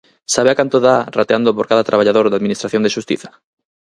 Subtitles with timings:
[0.33, 3.29] ¿Sabe a canto dá rateando por cada traballador da Administración de xustiza?